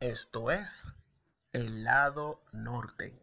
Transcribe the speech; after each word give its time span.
Esto 0.00 0.50
es 0.50 0.96
el 1.52 1.84
lado 1.84 2.40
norte. 2.52 3.20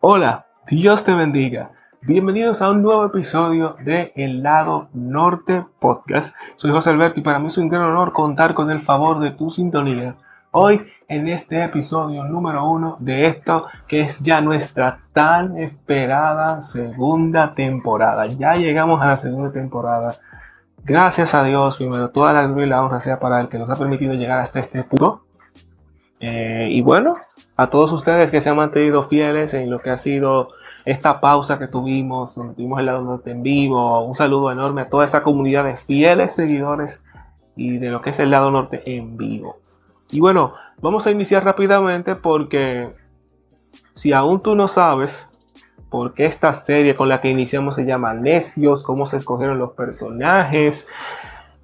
Hola, 0.00 0.46
Dios 0.68 1.04
te 1.06 1.14
bendiga. 1.14 1.72
Bienvenidos 2.06 2.62
a 2.62 2.70
un 2.70 2.82
nuevo 2.82 3.04
episodio 3.04 3.74
de 3.84 4.12
El 4.14 4.40
Lado 4.40 4.88
Norte 4.94 5.66
Podcast. 5.80 6.36
Soy 6.54 6.70
José 6.70 6.90
Alberto 6.90 7.18
y 7.18 7.24
para 7.24 7.40
mí 7.40 7.48
es 7.48 7.58
un 7.58 7.68
gran 7.68 7.82
honor 7.82 8.12
contar 8.12 8.54
con 8.54 8.70
el 8.70 8.78
favor 8.78 9.18
de 9.18 9.32
tu 9.32 9.50
sintonía. 9.50 10.14
Hoy 10.52 10.86
en 11.08 11.26
este 11.26 11.64
episodio 11.64 12.22
número 12.22 12.70
uno 12.70 12.94
de 13.00 13.26
esto 13.26 13.66
que 13.88 14.02
es 14.02 14.20
ya 14.20 14.40
nuestra 14.40 14.98
tan 15.12 15.58
esperada 15.58 16.62
segunda 16.62 17.50
temporada. 17.50 18.26
Ya 18.26 18.54
llegamos 18.54 19.02
a 19.02 19.06
la 19.06 19.16
segunda 19.16 19.50
temporada. 19.50 20.16
Gracias 20.84 21.34
a 21.34 21.42
Dios, 21.42 21.76
primero, 21.76 22.10
toda 22.10 22.32
la 22.32 22.46
gloria 22.46 22.66
y 22.66 22.68
la 22.68 22.84
honra 22.84 23.00
sea 23.00 23.18
para 23.18 23.40
el 23.40 23.48
que 23.48 23.58
nos 23.58 23.68
ha 23.68 23.74
permitido 23.74 24.14
llegar 24.14 24.38
hasta 24.38 24.60
este 24.60 24.84
punto. 24.84 25.25
Eh, 26.20 26.68
y 26.70 26.80
bueno, 26.80 27.14
a 27.56 27.68
todos 27.68 27.92
ustedes 27.92 28.30
que 28.30 28.40
se 28.40 28.48
han 28.48 28.56
mantenido 28.56 29.02
fieles 29.02 29.54
en 29.54 29.70
lo 29.70 29.80
que 29.80 29.90
ha 29.90 29.96
sido 29.96 30.48
esta 30.84 31.20
pausa 31.20 31.58
que 31.58 31.68
tuvimos, 31.68 32.34
donde 32.34 32.54
tuvimos 32.54 32.80
el 32.80 32.86
lado 32.86 33.02
norte 33.02 33.30
en 33.30 33.42
vivo, 33.42 34.04
un 34.04 34.14
saludo 34.14 34.52
enorme 34.52 34.82
a 34.82 34.88
toda 34.88 35.04
esa 35.04 35.22
comunidad 35.22 35.64
de 35.64 35.76
fieles 35.76 36.34
seguidores 36.34 37.02
y 37.56 37.78
de 37.78 37.88
lo 37.88 38.00
que 38.00 38.10
es 38.10 38.20
el 38.20 38.30
lado 38.30 38.50
norte 38.50 38.82
en 38.84 39.16
vivo. 39.16 39.56
Y 40.10 40.20
bueno, 40.20 40.52
vamos 40.80 41.06
a 41.06 41.10
iniciar 41.10 41.44
rápidamente 41.44 42.14
porque 42.14 42.94
si 43.94 44.12
aún 44.12 44.42
tú 44.42 44.54
no 44.54 44.68
sabes 44.68 45.38
por 45.90 46.14
qué 46.14 46.26
esta 46.26 46.52
serie 46.52 46.94
con 46.94 47.08
la 47.08 47.20
que 47.20 47.30
iniciamos 47.30 47.74
se 47.74 47.84
llama 47.84 48.14
Necios, 48.14 48.82
cómo 48.82 49.06
se 49.06 49.16
escogieron 49.16 49.58
los 49.58 49.72
personajes, 49.72 50.88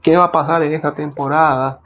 qué 0.03 0.17
va 0.17 0.25
a 0.25 0.33
pasar 0.33 0.63
en 0.63 0.73
esta 0.73 0.95
temporada, 0.95 1.81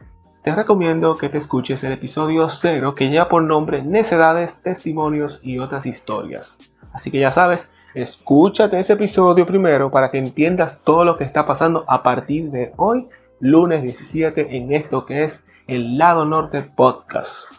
te 0.46 0.54
recomiendo 0.54 1.16
que 1.16 1.28
te 1.28 1.38
escuches 1.38 1.82
el 1.82 1.90
episodio 1.90 2.48
0 2.48 2.94
que 2.94 3.08
lleva 3.10 3.26
por 3.26 3.42
nombre 3.42 3.82
Necedades, 3.82 4.62
Testimonios 4.62 5.40
y 5.42 5.58
otras 5.58 5.86
historias. 5.86 6.56
Así 6.94 7.10
que 7.10 7.18
ya 7.18 7.32
sabes, 7.32 7.68
escúchate 7.94 8.78
ese 8.78 8.92
episodio 8.92 9.44
primero 9.44 9.90
para 9.90 10.08
que 10.08 10.18
entiendas 10.18 10.84
todo 10.84 11.04
lo 11.04 11.16
que 11.16 11.24
está 11.24 11.44
pasando 11.44 11.84
a 11.88 12.00
partir 12.04 12.52
de 12.52 12.72
hoy, 12.76 13.08
lunes 13.40 13.82
17, 13.82 14.56
en 14.56 14.72
esto 14.72 15.04
que 15.04 15.24
es 15.24 15.44
el 15.66 15.98
Lado 15.98 16.24
Norte 16.24 16.62
Podcast. 16.62 17.50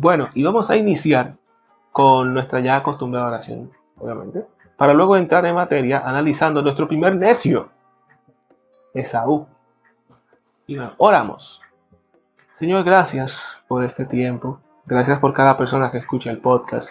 Bueno, 0.00 0.28
y 0.34 0.42
vamos 0.42 0.68
a 0.68 0.76
iniciar 0.76 1.30
con 1.90 2.34
nuestra 2.34 2.60
ya 2.60 2.76
acostumbrada 2.76 3.28
oración, 3.28 3.72
obviamente, 3.96 4.44
para 4.76 4.92
luego 4.92 5.16
entrar 5.16 5.46
en 5.46 5.54
materia 5.54 6.02
analizando 6.04 6.60
nuestro 6.60 6.86
primer 6.86 7.16
necio, 7.16 7.70
Esaú. 8.92 9.46
Y 10.66 10.76
oramos. 10.98 11.62
Señor, 12.56 12.84
gracias 12.84 13.62
por 13.68 13.84
este 13.84 14.06
tiempo. 14.06 14.60
Gracias 14.86 15.18
por 15.18 15.34
cada 15.34 15.58
persona 15.58 15.90
que 15.90 15.98
escucha 15.98 16.30
el 16.30 16.38
podcast. 16.38 16.88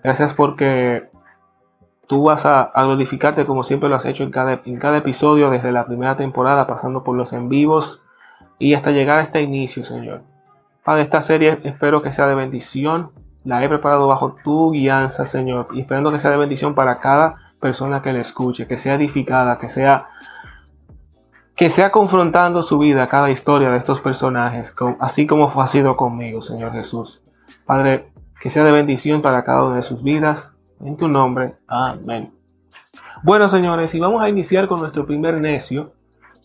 Gracias 0.00 0.32
porque 0.32 1.10
tú 2.06 2.22
vas 2.22 2.46
a, 2.46 2.70
glorificarte 2.76 3.44
como 3.44 3.64
siempre 3.64 3.88
lo 3.88 3.96
has 3.96 4.04
hecho 4.04 4.22
en 4.22 4.30
cada, 4.30 4.60
en 4.64 4.78
cada 4.78 4.98
episodio, 4.98 5.50
desde 5.50 5.72
la 5.72 5.86
primera 5.86 6.14
temporada, 6.14 6.68
pasando 6.68 7.02
por 7.02 7.16
los 7.16 7.32
en 7.32 7.48
vivos 7.48 8.00
y 8.60 8.74
hasta 8.74 8.92
llegar 8.92 9.18
a 9.18 9.22
este 9.22 9.42
inicio, 9.42 9.82
Señor. 9.82 10.22
Padre, 10.84 11.02
esta 11.02 11.20
serie 11.20 11.58
espero 11.64 12.00
que 12.00 12.12
sea 12.12 12.28
de 12.28 12.36
bendición. 12.36 13.10
La 13.42 13.64
he 13.64 13.68
preparado 13.68 14.06
bajo 14.06 14.36
tu 14.44 14.70
guianza, 14.70 15.26
Señor, 15.26 15.66
y 15.72 15.80
esperando 15.80 16.12
que 16.12 16.20
sea 16.20 16.30
de 16.30 16.36
bendición 16.36 16.76
para 16.76 17.00
cada 17.00 17.38
persona 17.58 18.02
que 18.02 18.12
la 18.12 18.20
escuche, 18.20 18.68
que 18.68 18.78
sea 18.78 18.94
edificada, 18.94 19.58
que 19.58 19.68
sea 19.68 20.10
que 21.58 21.70
sea 21.70 21.90
confrontando 21.90 22.62
su 22.62 22.78
vida, 22.78 23.08
cada 23.08 23.30
historia 23.30 23.68
de 23.70 23.78
estos 23.78 24.00
personajes, 24.00 24.72
así 25.00 25.26
como 25.26 25.60
ha 25.60 25.66
sido 25.66 25.96
conmigo, 25.96 26.40
Señor 26.40 26.70
Jesús. 26.70 27.20
Padre, 27.66 28.12
que 28.40 28.48
sea 28.48 28.62
de 28.62 28.70
bendición 28.70 29.20
para 29.22 29.42
cada 29.42 29.64
una 29.64 29.76
de 29.76 29.82
sus 29.82 30.00
vidas. 30.04 30.52
En 30.80 30.96
tu 30.96 31.08
nombre. 31.08 31.56
Amén. 31.66 32.32
Bueno, 33.24 33.48
señores, 33.48 33.92
y 33.96 33.98
vamos 33.98 34.22
a 34.22 34.28
iniciar 34.28 34.68
con 34.68 34.78
nuestro 34.78 35.04
primer 35.04 35.34
necio. 35.40 35.90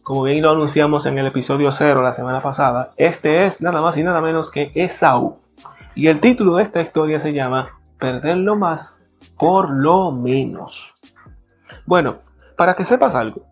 Como 0.01 0.23
bien 0.23 0.41
lo 0.41 0.49
anunciamos 0.49 1.05
en 1.05 1.19
el 1.19 1.27
episodio 1.27 1.71
0 1.71 2.01
la 2.01 2.11
semana 2.11 2.41
pasada, 2.41 2.89
este 2.97 3.45
es 3.45 3.61
nada 3.61 3.83
más 3.83 3.95
y 3.97 4.03
nada 4.03 4.19
menos 4.19 4.49
que 4.49 4.71
Esaú. 4.73 5.37
Y 5.93 6.07
el 6.07 6.19
título 6.19 6.55
de 6.55 6.63
esta 6.63 6.81
historia 6.81 7.19
se 7.19 7.33
llama 7.33 7.67
Perder 7.99 8.37
lo 8.37 8.55
más 8.55 9.03
por 9.37 9.69
lo 9.69 10.11
menos. 10.11 10.95
Bueno, 11.85 12.15
para 12.57 12.75
que 12.75 12.83
sepas 12.83 13.13
algo, 13.13 13.43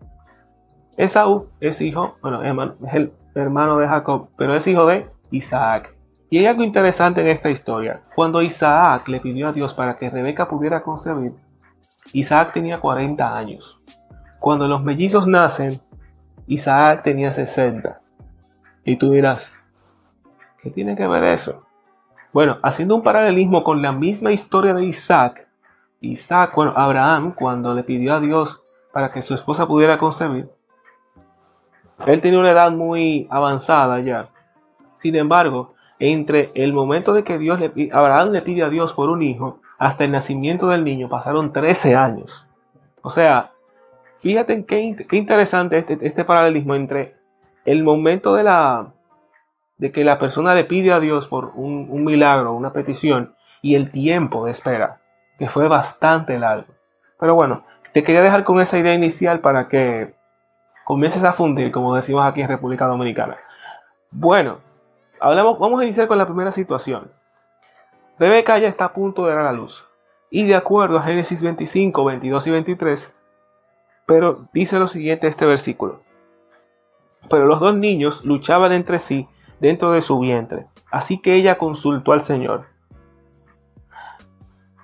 Esaú 0.98 1.48
es 1.60 1.82
hijo, 1.82 2.18
bueno, 2.22 2.44
es 2.44 2.94
el 2.94 3.14
hermano 3.36 3.78
de 3.78 3.88
Jacob, 3.88 4.30
pero 4.38 4.56
es 4.56 4.68
hijo 4.68 4.86
de 4.86 5.06
Isaac. 5.32 5.96
Y 6.30 6.38
hay 6.38 6.48
algo 6.48 6.64
interesante 6.64 7.22
en 7.22 7.28
esta 7.28 7.50
historia. 7.50 8.02
Cuando 8.16 8.42
Isaac 8.42 9.08
le 9.08 9.20
pidió 9.20 9.50
a 9.50 9.54
Dios 9.54 9.74
para 9.74 9.98
que 9.98 10.10
Rebeca 10.10 10.48
pudiera 10.48 10.82
concebir, 10.82 11.34
Isaac 12.14 12.54
tenía 12.54 12.80
40 12.80 13.38
años. 13.38 13.82
Cuando 14.40 14.68
los 14.68 14.84
mellizos 14.84 15.28
nacen, 15.28 15.82
Isaac 16.48 17.04
tenía 17.04 17.32
60. 17.32 17.98
Y 18.86 18.96
tú 18.96 19.12
dirás, 19.12 19.54
¿qué 20.62 20.70
tiene 20.72 20.96
que 20.96 21.08
ver 21.08 21.24
eso? 21.26 21.64
Bueno, 22.34 22.58
haciendo 22.64 22.96
un 22.96 23.04
paralelismo 23.04 23.64
con 23.64 23.82
la 23.82 23.92
misma 23.92 24.32
historia 24.32 24.74
de 24.74 24.86
Isaac, 24.86 25.48
Isaac, 26.00 26.54
bueno, 26.56 26.72
Abraham, 26.76 27.34
cuando 27.38 27.74
le 27.74 27.84
pidió 27.84 28.16
a 28.16 28.20
Dios 28.20 28.64
para 28.94 29.12
que 29.12 29.22
su 29.22 29.34
esposa 29.34 29.68
pudiera 29.68 29.98
concebir, 29.98 30.50
él 32.08 32.22
tenía 32.22 32.40
una 32.40 32.52
edad 32.52 32.72
muy 32.72 33.28
avanzada 33.30 34.00
ya. 34.00 34.30
Sin 34.96 35.16
embargo, 35.16 35.74
entre 36.00 36.52
el 36.56 36.74
momento 36.74 37.14
de 37.14 37.24
que 37.24 37.38
Dios 37.38 37.60
le, 37.60 37.90
Abraham 37.92 38.32
le 38.32 38.42
pide 38.42 38.64
a 38.64 38.70
Dios 38.70 38.94
por 38.94 39.10
un 39.10 39.22
hijo 39.22 39.60
hasta 39.78 40.04
el 40.04 40.12
nacimiento 40.12 40.68
del 40.68 40.84
niño 40.84 41.10
pasaron 41.10 41.54
13 41.54 41.96
años. 41.96 42.48
O 43.02 43.10
sea, 43.10 43.52
fíjate 44.18 44.66
qué, 44.66 44.96
qué 45.08 45.18
interesante 45.18 45.80
este, 45.80 45.98
este, 46.02 46.24
paralelismo 46.24 46.76
entre 46.76 47.14
el 47.66 47.84
momento 47.84 48.36
de 48.36 48.44
la 48.44 48.94
de 49.78 49.92
que 49.92 50.04
la 50.04 50.20
persona 50.20 50.54
le 50.54 50.66
pide 50.66 50.94
a 50.94 51.00
Dios 51.00 51.28
por 51.28 51.54
un, 51.56 51.88
un 51.90 52.04
milagro, 52.04 52.54
una 52.54 52.72
petición, 52.72 53.34
y 53.64 53.74
el 53.74 53.92
tiempo 53.92 54.46
de 54.46 54.52
espera, 54.52 55.02
que 55.40 55.48
fue 55.48 55.68
bastante 55.68 56.38
largo. 56.38 56.74
Pero 57.20 57.34
bueno, 57.34 57.64
te 57.92 58.04
quería 58.04 58.22
dejar 58.22 58.44
con 58.44 58.62
esa 58.62 58.78
idea 58.78 58.94
inicial 58.94 59.40
para 59.40 59.68
que 59.68 60.14
comiences 60.86 61.24
a 61.24 61.32
fundir, 61.32 61.72
como 61.72 61.96
decimos 61.96 62.26
aquí 62.26 62.42
en 62.42 62.48
República 62.48 62.88
Dominicana. 62.88 63.38
Bueno, 64.12 64.60
hablamos, 65.20 65.60
vamos 65.60 65.80
a 65.80 65.84
iniciar 65.84 66.08
con 66.08 66.18
la 66.18 66.26
primera 66.26 66.52
situación. 66.52 67.08
Rebeca 68.20 68.58
ya 68.58 68.68
está 68.68 68.86
a 68.86 68.94
punto 68.94 69.26
de 69.26 69.36
dar 69.36 69.48
a 69.48 69.52
luz. 69.52 69.88
Y 70.30 70.46
de 70.46 70.56
acuerdo 70.56 70.98
a 70.98 71.04
Génesis 71.04 71.44
25, 71.44 72.06
22 72.06 72.48
y 72.48 72.52
23, 72.52 73.22
pero 74.06 74.42
dice 74.54 74.80
lo 74.80 74.88
siguiente 74.88 75.28
este 75.28 75.46
versículo. 75.46 76.00
Pero 77.30 77.46
los 77.46 77.60
dos 77.60 77.76
niños 77.76 78.26
luchaban 78.26 78.72
entre 78.72 79.00
sí 79.00 79.28
dentro 79.60 79.92
de 79.92 80.02
su 80.02 80.20
vientre, 80.20 80.66
así 80.90 81.20
que 81.20 81.36
ella 81.36 81.58
consultó 81.58 82.14
al 82.14 82.22
Señor. 82.24 82.66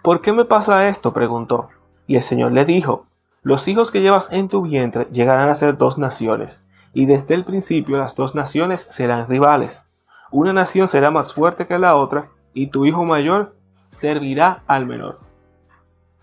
¿Por 0.03 0.21
qué 0.21 0.31
me 0.31 0.45
pasa 0.45 0.87
esto? 0.87 1.13
preguntó. 1.13 1.69
Y 2.05 2.15
el 2.15 2.21
Señor 2.21 2.53
le 2.53 2.63
dijo, 2.63 3.06
los 3.47 3.65
hijos 3.69 3.91
que 3.91 4.01
llevas 4.01 4.29
en 4.33 4.49
tu 4.49 4.63
vientre 4.63 5.07
llegarán 5.09 5.47
a 5.47 5.55
ser 5.55 5.77
dos 5.77 5.97
naciones, 5.97 6.67
y 6.93 7.05
desde 7.05 7.33
el 7.33 7.45
principio 7.45 7.97
las 7.97 8.13
dos 8.13 8.35
naciones 8.35 8.85
serán 8.89 9.29
rivales. 9.29 9.85
Una 10.31 10.51
nación 10.51 10.89
será 10.89 11.11
más 11.11 11.33
fuerte 11.33 11.65
que 11.65 11.79
la 11.79 11.95
otra, 11.95 12.27
y 12.53 12.67
tu 12.67 12.85
hijo 12.85 13.05
mayor 13.05 13.55
servirá 13.73 14.57
al 14.67 14.85
menor. 14.85 15.13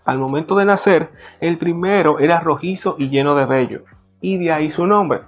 Al 0.05 0.19
momento 0.19 0.55
de 0.55 0.65
nacer, 0.65 1.09
el 1.39 1.57
primero 1.57 2.19
era 2.19 2.41
rojizo 2.41 2.95
y 2.99 3.09
lleno 3.09 3.33
de 3.33 3.47
vello, 3.47 3.81
y 4.21 4.37
de 4.37 4.51
ahí 4.51 4.69
su 4.69 4.85
nombre, 4.85 5.21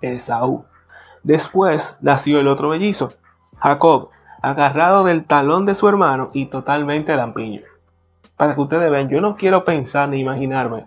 Esaú. 0.00 0.64
Después 1.24 1.98
nació 2.00 2.38
el 2.38 2.46
otro 2.46 2.68
bellizo, 2.68 3.14
Jacob, 3.58 4.10
agarrado 4.40 5.02
del 5.02 5.24
talón 5.24 5.66
de 5.66 5.74
su 5.74 5.88
hermano 5.88 6.28
y 6.32 6.46
totalmente 6.46 7.16
lampiño. 7.16 7.62
Para 8.36 8.54
que 8.54 8.60
ustedes 8.60 8.88
vean, 8.88 9.08
yo 9.08 9.20
no 9.20 9.34
quiero 9.34 9.64
pensar 9.64 10.08
ni 10.08 10.20
imaginarme 10.20 10.86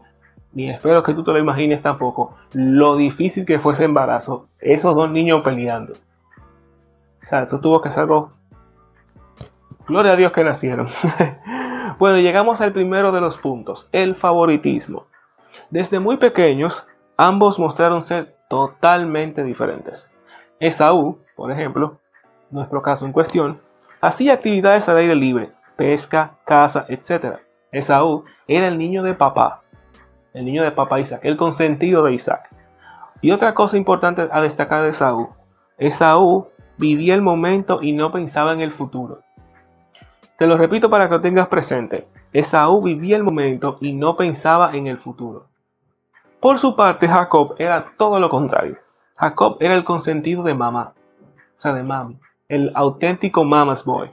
ni 0.53 0.69
espero 0.69 1.01
que 1.03 1.13
tú 1.13 1.23
te 1.23 1.31
lo 1.31 1.39
imagines 1.39 1.81
tampoco, 1.81 2.35
lo 2.53 2.95
difícil 2.95 3.45
que 3.45 3.59
fue 3.59 3.73
ese 3.73 3.85
embarazo, 3.85 4.47
esos 4.59 4.95
dos 4.95 5.09
niños 5.09 5.41
peleando. 5.41 5.94
O 7.23 7.25
sea, 7.25 7.44
eso 7.44 7.59
tuvo 7.59 7.81
que 7.81 7.89
ser 7.89 8.03
algo... 8.03 8.29
Gloria 9.88 10.13
a 10.13 10.15
Dios 10.15 10.31
que 10.31 10.44
nacieron. 10.44 10.88
bueno, 12.00 12.19
llegamos 12.19 12.61
al 12.61 12.71
primero 12.71 13.11
de 13.11 13.21
los 13.21 13.38
puntos, 13.38 13.89
el 13.91 14.15
favoritismo. 14.15 15.05
Desde 15.69 16.00
muy 16.00 16.17
pequeños, 16.17 16.85
ambos 17.17 17.59
mostraron 17.59 18.01
ser 18.01 18.35
totalmente 18.47 19.44
diferentes. 19.44 20.11
Esaú, 20.59 21.17
por 21.35 21.51
ejemplo, 21.51 21.97
nuestro 22.51 22.81
caso 22.81 23.05
en 23.05 23.11
cuestión, 23.11 23.57
hacía 24.01 24.33
actividades 24.33 24.88
al 24.88 24.97
aire 24.97 25.15
libre, 25.15 25.50
pesca, 25.75 26.35
caza, 26.45 26.85
etc. 26.88 27.39
Esaú 27.71 28.23
era 28.47 28.67
el 28.67 28.77
niño 28.77 29.03
de 29.03 29.15
papá, 29.15 29.62
el 30.33 30.45
niño 30.45 30.63
de 30.63 30.71
papá 30.71 31.00
Isaac, 31.00 31.21
el 31.24 31.38
consentido 31.38 32.03
de 32.03 32.13
Isaac. 32.13 32.50
Y 33.21 33.31
otra 33.31 33.53
cosa 33.53 33.77
importante 33.77 34.27
a 34.31 34.41
destacar 34.41 34.83
de 34.83 34.89
Esaú, 34.89 35.30
Esaú 35.77 36.47
vivía 36.77 37.15
el 37.15 37.21
momento 37.21 37.80
y 37.81 37.94
no 37.94 38.12
pensaba 38.12 38.53
en 38.53 38.62
el 38.62 38.71
futuro. 38.71 39.21
Te 40.38 40.47
lo 40.47 40.57
repito 40.57 40.89
para 40.89 41.07
que 41.07 41.15
lo 41.15 41.21
tengas 41.21 41.47
presente. 41.47 42.07
Esaú 42.33 42.81
vivía 42.81 43.15
el 43.15 43.24
momento 43.24 43.77
y 43.80 43.94
no 43.94 44.15
pensaba 44.15 44.75
en 44.75 44.88
el 44.88 44.97
futuro. 44.97 45.47
Por 46.39 46.59
su 46.59 46.75
parte, 46.75 47.07
Jacob 47.07 47.56
era 47.57 47.81
todo 47.97 48.19
lo 48.19 48.29
contrario. 48.29 48.75
Jacob 49.15 49.57
era 49.59 49.75
el 49.75 49.83
consentido 49.83 50.44
de 50.44 50.53
mamá, 50.53 50.94
o 51.56 51.59
sea, 51.59 51.74
de 51.74 51.83
mami, 51.83 52.19
el 52.50 52.71
auténtico 52.75 53.45
mama's 53.45 53.86
boy. 53.86 54.09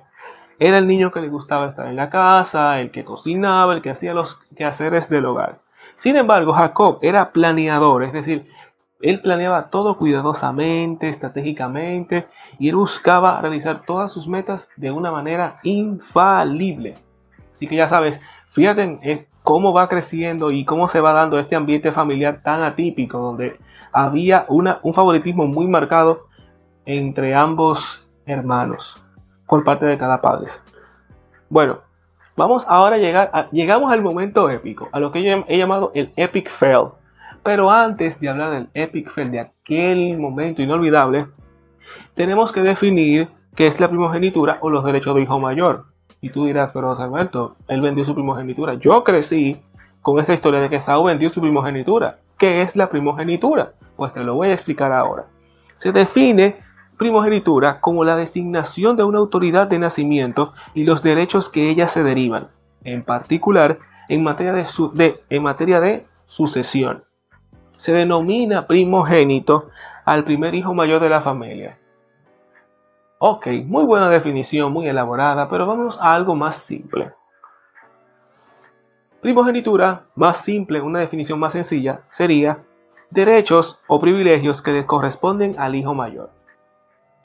Era 0.58 0.78
el 0.78 0.86
niño 0.86 1.10
que 1.10 1.20
le 1.20 1.28
gustaba 1.28 1.68
estar 1.68 1.86
en 1.88 1.96
la 1.96 2.10
casa, 2.10 2.80
el 2.80 2.90
que 2.90 3.04
cocinaba, 3.04 3.74
el 3.74 3.82
que 3.82 3.90
hacía 3.90 4.12
los 4.12 4.36
quehaceres 4.54 5.08
del 5.08 5.24
hogar. 5.24 5.56
Sin 6.00 6.16
embargo, 6.16 6.54
Jacob 6.54 6.98
era 7.02 7.30
planeador, 7.30 8.04
es 8.04 8.14
decir, 8.14 8.50
él 9.02 9.20
planeaba 9.20 9.68
todo 9.68 9.98
cuidadosamente, 9.98 11.10
estratégicamente, 11.10 12.24
y 12.58 12.70
él 12.70 12.76
buscaba 12.76 13.38
realizar 13.38 13.82
todas 13.84 14.10
sus 14.10 14.26
metas 14.26 14.70
de 14.78 14.90
una 14.90 15.10
manera 15.12 15.56
infalible. 15.62 16.92
Así 17.52 17.66
que 17.66 17.76
ya 17.76 17.86
sabes, 17.86 18.22
fíjate 18.48 19.28
cómo 19.44 19.74
va 19.74 19.90
creciendo 19.90 20.50
y 20.50 20.64
cómo 20.64 20.88
se 20.88 21.00
va 21.00 21.12
dando 21.12 21.38
este 21.38 21.54
ambiente 21.54 21.92
familiar 21.92 22.40
tan 22.42 22.62
atípico, 22.62 23.18
donde 23.18 23.60
había 23.92 24.46
un 24.48 24.94
favoritismo 24.94 25.48
muy 25.48 25.68
marcado 25.68 26.28
entre 26.86 27.34
ambos 27.34 28.08
hermanos 28.24 29.02
por 29.46 29.64
parte 29.64 29.84
de 29.84 29.98
cada 29.98 30.22
padre. 30.22 30.46
Bueno, 31.50 31.76
vamos 32.36 32.66
ahora 32.68 32.96
a 32.96 32.98
llegar, 32.98 33.30
a, 33.32 33.48
llegamos 33.50 33.92
al 33.92 34.02
momento 34.02 34.48
épico, 34.50 34.88
a 34.92 35.00
lo 35.00 35.12
que 35.12 35.22
yo 35.22 35.44
he 35.46 35.58
llamado 35.58 35.92
el 35.94 36.12
epic 36.16 36.50
fail. 36.50 36.88
Pero 37.42 37.70
antes 37.70 38.20
de 38.20 38.28
hablar 38.28 38.52
del 38.52 38.68
epic 38.74 39.10
fail, 39.10 39.30
de 39.30 39.40
aquel 39.40 40.18
momento 40.18 40.62
inolvidable, 40.62 41.26
tenemos 42.14 42.52
que 42.52 42.60
definir 42.60 43.28
qué 43.54 43.66
es 43.66 43.80
la 43.80 43.88
primogenitura 43.88 44.58
o 44.60 44.70
los 44.70 44.84
derechos 44.84 45.14
de 45.14 45.22
hijo 45.22 45.40
mayor. 45.40 45.86
Y 46.20 46.30
tú 46.30 46.44
dirás, 46.44 46.70
pero 46.72 46.92
Alberto, 46.92 47.52
él 47.68 47.80
vendió 47.80 48.04
su 48.04 48.14
primogenitura. 48.14 48.74
Yo 48.74 49.02
crecí 49.04 49.58
con 50.02 50.18
esa 50.18 50.34
historia 50.34 50.60
de 50.60 50.68
que 50.68 50.80
Saúl 50.80 51.06
vendió 51.06 51.30
su 51.30 51.40
primogenitura. 51.40 52.16
¿Qué 52.38 52.62
es 52.62 52.76
la 52.76 52.88
primogenitura? 52.88 53.72
Pues 53.96 54.12
te 54.12 54.24
lo 54.24 54.34
voy 54.34 54.48
a 54.48 54.52
explicar 54.52 54.92
ahora. 54.92 55.26
Se 55.74 55.92
define 55.92 56.56
primogenitura 57.00 57.80
como 57.80 58.04
la 58.04 58.14
designación 58.14 58.94
de 58.94 59.04
una 59.04 59.20
autoridad 59.20 59.66
de 59.66 59.78
nacimiento 59.78 60.52
y 60.74 60.84
los 60.84 61.02
derechos 61.02 61.48
que 61.48 61.70
ella 61.70 61.88
se 61.88 62.04
derivan, 62.04 62.44
en 62.84 63.02
particular 63.02 63.78
en 64.10 64.22
materia 64.22 64.52
de, 64.52 64.66
de, 64.92 65.18
en 65.30 65.42
materia 65.42 65.80
de 65.80 66.02
sucesión. 66.26 67.02
Se 67.78 67.92
denomina 67.92 68.66
primogénito 68.66 69.70
al 70.04 70.24
primer 70.24 70.54
hijo 70.54 70.74
mayor 70.74 71.00
de 71.00 71.08
la 71.08 71.22
familia. 71.22 71.78
Ok, 73.18 73.46
muy 73.64 73.86
buena 73.86 74.10
definición, 74.10 74.70
muy 74.70 74.86
elaborada, 74.86 75.48
pero 75.48 75.66
vamos 75.66 75.98
a 76.02 76.12
algo 76.12 76.36
más 76.36 76.56
simple. 76.56 77.14
Primogenitura, 79.22 80.02
más 80.16 80.36
simple, 80.44 80.82
una 80.82 80.98
definición 80.98 81.40
más 81.40 81.54
sencilla, 81.54 81.98
sería 82.10 82.58
derechos 83.10 83.80
o 83.88 83.98
privilegios 83.98 84.60
que 84.60 84.72
le 84.72 84.84
corresponden 84.84 85.58
al 85.58 85.74
hijo 85.74 85.94
mayor. 85.94 86.39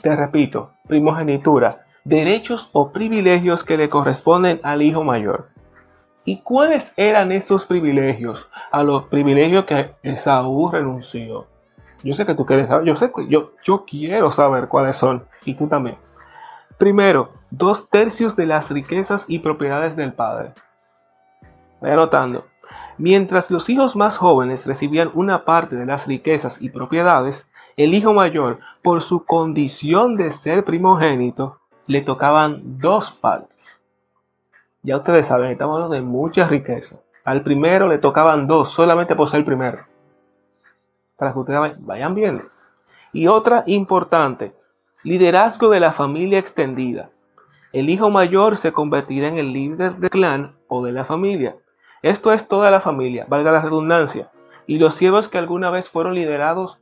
Te 0.06 0.16
repito, 0.16 0.70
primogenitura, 0.88 1.88
derechos 2.04 2.70
o 2.74 2.92
privilegios 2.92 3.64
que 3.64 3.76
le 3.76 3.90
corresponden 3.90 4.60
al 4.62 4.84
hijo 4.84 5.04
mayor. 5.04 5.50
¿Y 6.28 6.42
cuáles 6.42 6.94
eran 6.96 7.32
esos 7.32 7.66
privilegios? 7.66 8.48
A 8.72 8.84
los 8.84 9.08
privilegios 9.08 9.66
que 9.66 9.88
Esaú 10.04 10.68
renunció. 10.68 11.48
Yo 12.04 12.14
sé 12.14 12.24
que 12.24 12.36
tú 12.36 12.46
quieres 12.46 12.68
saber, 12.68 12.86
yo 12.86 12.96
sé 12.96 13.12
yo, 13.28 13.54
yo 13.64 13.84
quiero 13.84 14.32
saber 14.32 14.68
cuáles 14.68 14.96
son, 14.96 15.26
y 15.44 15.56
tú 15.56 15.68
también. 15.68 15.98
Primero, 16.78 17.32
dos 17.50 17.90
tercios 17.90 18.36
de 18.36 18.46
las 18.46 18.70
riquezas 18.70 19.26
y 19.28 19.40
propiedades 19.40 19.96
del 19.96 20.14
padre. 20.14 20.50
Voy 21.82 21.90
anotando. 21.90 22.46
Mientras 22.98 23.52
los 23.52 23.70
hijos 23.70 23.96
más 23.96 24.18
jóvenes 24.18 24.66
recibían 24.66 25.12
una 25.14 25.44
parte 25.44 25.76
de 25.76 25.86
las 25.86 26.08
riquezas 26.08 26.62
y 26.62 26.70
propiedades, 26.70 27.52
el 27.78 27.94
hijo 27.94 28.14
mayor, 28.14 28.60
por 28.82 29.02
su 29.02 29.26
condición 29.26 30.16
de 30.16 30.30
ser 30.30 30.64
primogénito, 30.64 31.60
le 31.88 32.02
tocaban 32.02 32.80
dos 32.80 33.12
partes. 33.12 33.80
Ya 34.82 34.98
ustedes 34.98 35.28
saben, 35.28 35.52
estamos 35.52 35.76
hablando 35.76 35.96
de 35.96 36.02
mucha 36.02 36.48
riqueza. 36.48 37.00
Al 37.26 37.42
primero 37.42 37.88
le 37.88 37.98
tocaban 37.98 38.48
dos, 38.48 38.70
solamente 38.70 39.16
por 39.16 39.28
ser 39.28 39.44
primero. 39.44 39.80
Para 41.18 41.34
que 41.34 41.40
ustedes 41.40 41.74
vayan 41.80 42.14
viendo. 42.14 42.40
Y 43.12 43.28
otra 43.28 43.64
importante, 43.66 44.54
liderazgo 45.04 45.70
de 45.70 45.80
la 45.80 45.92
familia 45.92 46.38
extendida. 46.38 47.10
El 47.74 47.90
hijo 47.90 48.10
mayor 48.10 48.58
se 48.58 48.72
convertirá 48.72 49.28
en 49.28 49.38
el 49.38 49.52
líder 49.52 49.96
del 49.96 50.10
clan 50.10 50.56
o 50.68 50.86
de 50.86 50.92
la 50.92 51.04
familia. 51.04 51.58
Esto 52.06 52.32
es 52.32 52.48
toda 52.48 52.70
la 52.70 52.82
familia, 52.82 53.26
valga 53.28 53.52
la 53.52 53.62
redundancia. 53.62 54.30
Y 54.68 54.78
los 54.78 54.94
siervos 54.94 55.28
que 55.28 55.40
alguna 55.40 55.72
vez 55.72 55.90
fueron 55.90 56.14
liderados 56.14 56.80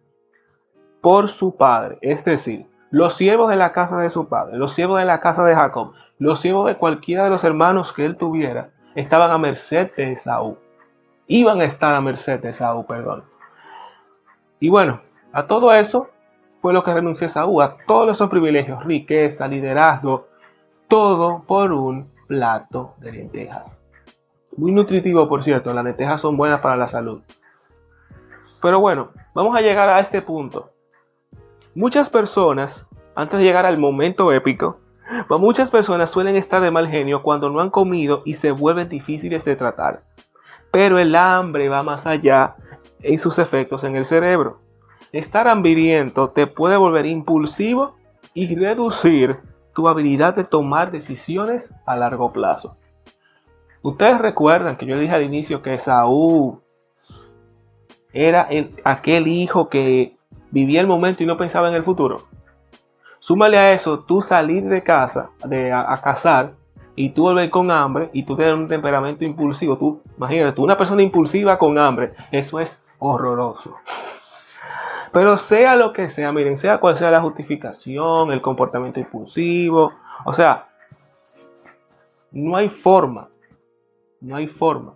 por 0.99 1.29
su 1.29 1.55
padre, 1.55 1.97
es 2.01 2.25
decir, 2.25 2.67
los 2.91 3.13
siervos 3.13 3.49
de 3.49 3.55
la 3.55 3.71
casa 3.71 3.97
de 3.99 4.09
su 4.09 4.27
padre, 4.27 4.57
los 4.57 4.73
siervos 4.73 4.99
de 4.99 5.05
la 5.05 5.21
casa 5.21 5.45
de 5.45 5.55
Jacob, 5.55 5.93
los 6.19 6.41
siervos 6.41 6.67
de 6.67 6.75
cualquiera 6.75 7.23
de 7.23 7.29
los 7.29 7.45
hermanos 7.45 7.93
que 7.93 8.03
él 8.03 8.17
tuviera, 8.17 8.71
estaban 8.95 9.31
a 9.31 9.37
merced 9.37 9.89
de 9.95 10.11
Esaú. 10.11 10.57
Iban 11.27 11.61
a 11.61 11.63
estar 11.63 11.95
a 11.95 12.01
merced 12.01 12.41
de 12.41 12.49
Esaú, 12.49 12.85
perdón. 12.85 13.23
Y 14.59 14.67
bueno, 14.67 14.99
a 15.31 15.47
todo 15.47 15.71
eso 15.73 16.09
fue 16.59 16.73
lo 16.73 16.83
que 16.83 16.93
renunció 16.93 17.27
Esaú, 17.27 17.61
a 17.61 17.75
todos 17.87 18.11
esos 18.11 18.29
privilegios, 18.29 18.83
riqueza, 18.83 19.47
liderazgo, 19.47 20.27
todo 20.89 21.39
por 21.47 21.71
un 21.71 22.11
plato 22.27 22.95
de 22.97 23.13
lentejas. 23.13 23.82
Muy 24.55 24.71
nutritivo, 24.71 25.27
por 25.27 25.43
cierto, 25.43 25.73
las 25.73 25.83
lentejas 25.83 26.21
son 26.21 26.37
buenas 26.37 26.61
para 26.61 26.77
la 26.77 26.87
salud. 26.87 27.21
Pero 28.61 28.79
bueno, 28.79 29.09
vamos 29.33 29.55
a 29.55 29.61
llegar 29.61 29.89
a 29.89 29.99
este 29.99 30.21
punto. 30.21 30.71
Muchas 31.75 32.09
personas, 32.09 32.87
antes 33.15 33.39
de 33.39 33.45
llegar 33.45 33.65
al 33.65 33.77
momento 33.77 34.31
épico, 34.31 34.77
muchas 35.29 35.71
personas 35.71 36.11
suelen 36.11 36.35
estar 36.35 36.61
de 36.61 36.71
mal 36.71 36.87
genio 36.87 37.23
cuando 37.23 37.49
no 37.49 37.61
han 37.61 37.71
comido 37.71 38.21
y 38.25 38.35
se 38.35 38.51
vuelven 38.51 38.89
difíciles 38.89 39.43
de 39.43 39.55
tratar. 39.55 40.03
Pero 40.71 40.99
el 40.99 41.15
hambre 41.15 41.69
va 41.69 41.81
más 41.83 42.05
allá 42.05 42.55
en 43.01 43.17
sus 43.19 43.39
efectos 43.39 43.83
en 43.83 43.95
el 43.95 44.05
cerebro. 44.05 44.59
Estar 45.11 45.47
hambriento 45.47 46.29
te 46.29 46.47
puede 46.47 46.77
volver 46.77 47.05
impulsivo 47.05 47.95
y 48.33 48.55
reducir 48.55 49.39
tu 49.73 49.87
habilidad 49.87 50.35
de 50.35 50.43
tomar 50.43 50.91
decisiones 50.91 51.73
a 51.85 51.95
largo 51.95 52.31
plazo. 52.31 52.77
Ustedes 53.83 54.17
recuerdan 54.17 54.77
que 54.77 54.85
yo 54.85 54.97
dije 54.97 55.13
al 55.13 55.23
inicio 55.23 55.61
que 55.61 55.77
Saúl 55.77 56.61
era 58.13 58.47
aquel 58.85 59.27
hijo 59.27 59.67
que 59.67 60.15
vivía 60.51 60.79
el 60.79 60.87
momento 60.87 61.21
y 61.21 61.25
no 61.25 61.35
pensaba 61.35 61.67
en 61.67 61.75
el 61.75 61.83
futuro. 61.83 62.25
Súmale 63.19 63.57
a 63.57 63.73
eso, 63.73 63.99
tú 63.99 64.21
salir 64.21 64.63
de 64.63 64.83
casa, 64.83 65.31
de 65.45 65.73
a, 65.73 65.99
cazar, 66.01 66.53
y 66.95 67.09
tú 67.09 67.23
volver 67.23 67.49
con 67.49 67.71
hambre, 67.71 68.09
y 68.13 68.23
tú 68.23 68.35
tener 68.35 68.53
un 68.53 68.69
temperamento 68.69 69.25
impulsivo. 69.25 69.77
Tú, 69.77 70.01
imagínate, 70.17 70.53
tú 70.53 70.63
una 70.63 70.77
persona 70.77 71.01
impulsiva 71.01 71.57
con 71.57 71.77
hambre, 71.77 72.13
eso 72.31 72.59
es 72.59 72.95
horroroso. 72.99 73.75
Pero 75.13 75.37
sea 75.37 75.75
lo 75.75 75.91
que 75.91 76.09
sea, 76.09 76.31
miren, 76.31 76.55
sea 76.55 76.79
cual 76.79 76.95
sea 76.95 77.11
la 77.11 77.21
justificación, 77.21 78.31
el 78.31 78.41
comportamiento 78.41 79.01
impulsivo, 79.01 79.91
o 80.25 80.33
sea, 80.33 80.67
no 82.31 82.55
hay 82.55 82.69
forma, 82.69 83.27
no 84.23 84.37
hay 84.37 84.47
forma. 84.47 84.95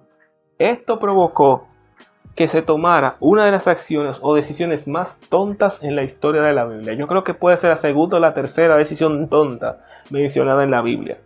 Esto 0.58 1.00
provocó 1.00 1.68
que 2.36 2.48
se 2.48 2.62
tomara 2.62 3.16
una 3.20 3.46
de 3.46 3.52
las 3.52 3.68
acciones 3.68 4.20
o 4.22 4.36
decisiones 4.36 4.88
más 4.88 5.20
tontas 5.30 5.84
en 5.84 5.96
la 5.96 6.04
historia 6.04 6.42
de 6.42 6.54
la 6.54 6.66
Biblia. 6.66 6.94
Yo 6.94 7.08
creo 7.08 7.24
que 7.24 7.34
puede 7.34 7.58
ser 7.58 7.72
la 7.72 7.76
segunda 7.76 8.18
o 8.18 8.20
la 8.20 8.34
tercera 8.34 8.76
decisión 8.76 9.28
tonta 9.30 9.80
mencionada 10.10 10.64
en 10.64 10.72
la 10.72 10.82
Biblia. 10.82 11.20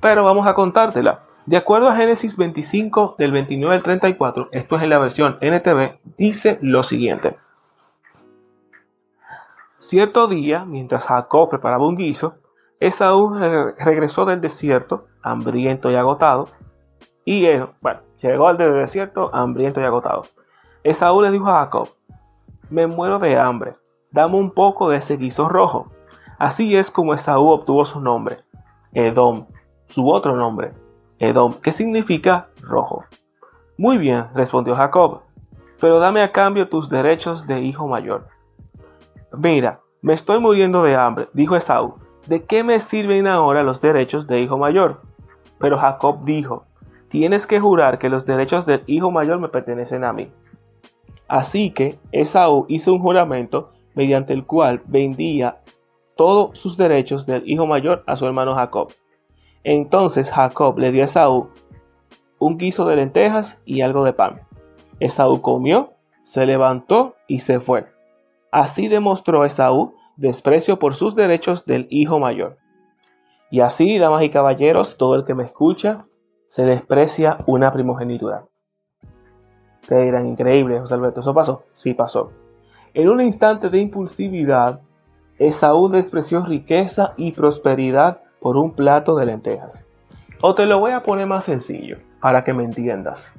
Pero 0.00 0.24
vamos 0.24 0.46
a 0.46 0.54
contártela. 0.54 1.18
De 1.46 1.56
acuerdo 1.56 1.88
a 1.88 1.96
Génesis 1.96 2.36
25 2.36 3.16
del 3.18 3.32
29 3.32 3.76
al 3.76 3.82
34, 3.82 4.48
esto 4.52 4.76
es 4.76 4.82
en 4.82 4.90
la 4.90 4.98
versión 4.98 5.36
NTV, 5.40 5.98
dice 6.16 6.58
lo 6.62 6.82
siguiente. 6.82 7.34
Cierto 9.68 10.28
día, 10.28 10.64
mientras 10.64 11.06
Jacob 11.06 11.50
preparaba 11.50 11.86
un 11.86 11.96
guiso, 11.96 12.36
Esaú 12.78 13.34
regresó 13.78 14.24
del 14.24 14.40
desierto, 14.40 15.08
hambriento 15.22 15.90
y 15.90 15.96
agotado, 15.96 16.48
y 17.24 17.46
bueno, 17.82 18.00
llegó 18.20 18.48
al 18.48 18.56
desierto 18.56 19.28
hambriento 19.34 19.80
y 19.80 19.84
agotado. 19.84 20.24
Esaú 20.82 21.22
le 21.22 21.30
dijo 21.30 21.48
a 21.48 21.64
Jacob, 21.64 21.90
me 22.70 22.86
muero 22.86 23.18
de 23.18 23.38
hambre, 23.38 23.76
dame 24.12 24.36
un 24.36 24.52
poco 24.52 24.88
de 24.88 24.98
ese 24.98 25.16
guiso 25.16 25.48
rojo. 25.48 25.90
Así 26.38 26.74
es 26.76 26.90
como 26.90 27.14
Esaú 27.14 27.48
obtuvo 27.48 27.84
su 27.84 28.00
nombre, 28.00 28.38
Edom, 28.92 29.46
su 29.86 30.08
otro 30.08 30.34
nombre, 30.34 30.72
Edom, 31.18 31.54
que 31.54 31.72
significa 31.72 32.48
rojo. 32.62 33.04
Muy 33.76 33.98
bien, 33.98 34.26
respondió 34.34 34.74
Jacob, 34.74 35.20
pero 35.80 35.98
dame 35.98 36.22
a 36.22 36.32
cambio 36.32 36.68
tus 36.68 36.88
derechos 36.88 37.46
de 37.46 37.60
hijo 37.60 37.86
mayor. 37.86 38.28
Mira, 39.38 39.80
me 40.02 40.14
estoy 40.14 40.40
muriendo 40.40 40.82
de 40.82 40.96
hambre, 40.96 41.28
dijo 41.34 41.56
Esaú. 41.56 41.94
¿De 42.26 42.44
qué 42.44 42.62
me 42.64 42.80
sirven 42.80 43.26
ahora 43.26 43.62
los 43.62 43.80
derechos 43.80 44.26
de 44.26 44.40
hijo 44.40 44.56
mayor? 44.56 45.02
Pero 45.58 45.78
Jacob 45.78 46.24
dijo, 46.24 46.64
tienes 47.10 47.48
que 47.48 47.58
jurar 47.58 47.98
que 47.98 48.08
los 48.08 48.24
derechos 48.24 48.64
del 48.64 48.84
hijo 48.86 49.10
mayor 49.10 49.40
me 49.40 49.48
pertenecen 49.48 50.04
a 50.04 50.12
mí. 50.12 50.30
Así 51.26 51.70
que 51.70 51.98
Esaú 52.12 52.66
hizo 52.68 52.94
un 52.94 53.00
juramento 53.00 53.72
mediante 53.94 54.32
el 54.32 54.46
cual 54.46 54.80
vendía 54.86 55.60
todos 56.16 56.58
sus 56.58 56.76
derechos 56.76 57.26
del 57.26 57.42
hijo 57.48 57.66
mayor 57.66 58.04
a 58.06 58.14
su 58.14 58.26
hermano 58.26 58.54
Jacob. 58.54 58.92
Entonces 59.64 60.30
Jacob 60.30 60.78
le 60.78 60.92
dio 60.92 61.02
a 61.02 61.06
Esaú 61.06 61.50
un 62.38 62.56
guiso 62.56 62.86
de 62.86 62.96
lentejas 62.96 63.60
y 63.66 63.80
algo 63.80 64.04
de 64.04 64.12
pan. 64.12 64.42
Esaú 65.00 65.42
comió, 65.42 65.92
se 66.22 66.46
levantó 66.46 67.16
y 67.26 67.40
se 67.40 67.58
fue. 67.58 67.86
Así 68.52 68.86
demostró 68.86 69.44
Esaú 69.44 69.94
desprecio 70.16 70.78
por 70.78 70.94
sus 70.94 71.16
derechos 71.16 71.66
del 71.66 71.88
hijo 71.90 72.20
mayor. 72.20 72.58
Y 73.50 73.60
así, 73.60 73.98
damas 73.98 74.22
y 74.22 74.30
caballeros, 74.30 74.96
todo 74.96 75.16
el 75.16 75.24
que 75.24 75.34
me 75.34 75.42
escucha, 75.42 75.98
se 76.50 76.64
desprecia 76.64 77.38
una 77.46 77.72
primogenitura. 77.72 78.44
Ustedes 79.82 80.06
dirán, 80.06 80.26
increíble, 80.26 80.80
José 80.80 80.94
Alberto, 80.94 81.20
¿eso 81.20 81.32
pasó? 81.32 81.62
Sí 81.72 81.94
pasó. 81.94 82.32
En 82.92 83.08
un 83.08 83.20
instante 83.20 83.70
de 83.70 83.78
impulsividad, 83.78 84.80
Esaú 85.38 85.88
despreció 85.88 86.44
riqueza 86.44 87.12
y 87.16 87.30
prosperidad 87.32 88.22
por 88.40 88.56
un 88.56 88.72
plato 88.72 89.14
de 89.14 89.26
lentejas. 89.26 89.84
O 90.42 90.56
te 90.56 90.66
lo 90.66 90.80
voy 90.80 90.90
a 90.90 91.04
poner 91.04 91.28
más 91.28 91.44
sencillo, 91.44 91.98
para 92.20 92.42
que 92.42 92.52
me 92.52 92.64
entiendas. 92.64 93.32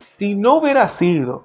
Si 0.00 0.34
no 0.34 0.56
hubiera 0.56 0.88
sido 0.88 1.44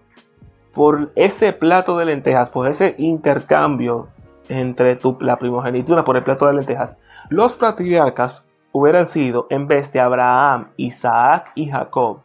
por 0.73 1.11
ese 1.15 1.53
plato 1.53 1.99
de 1.99 2.05
lentejas, 2.05 2.49
por 2.49 2.67
ese 2.67 2.95
intercambio 2.97 4.07
entre 4.49 4.95
tu, 4.95 5.17
la 5.19 5.37
primogenitura 5.37 6.03
por 6.03 6.17
el 6.17 6.23
plato 6.23 6.47
de 6.47 6.53
lentejas, 6.53 6.97
los 7.29 7.57
patriarcas 7.57 8.47
hubieran 8.73 9.07
sido, 9.07 9.45
en 9.49 9.67
vez 9.67 9.93
de 9.93 10.01
Abraham, 10.01 10.71
Isaac 10.75 11.51
y 11.55 11.69
Jacob, 11.69 12.23